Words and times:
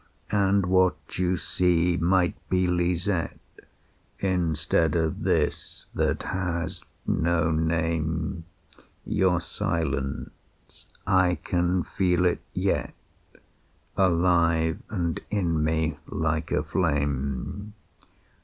"And 0.31 0.65
what 0.65 1.19
you 1.19 1.37
see 1.37 1.95
might 1.95 2.33
be 2.49 2.65
Lisette, 2.65 3.37
Instead 4.17 4.95
of 4.95 5.21
this 5.21 5.85
that 5.93 6.23
has 6.23 6.81
no 7.05 7.51
name. 7.51 8.45
Your 9.05 9.39
silence 9.39 10.85
I 11.05 11.35
can 11.43 11.83
feel 11.83 12.25
it 12.25 12.41
yet, 12.51 12.95
Alive 13.95 14.79
and 14.89 15.19
in 15.29 15.63
me, 15.63 15.99
like 16.07 16.49
a 16.51 16.63
flame. 16.63 17.75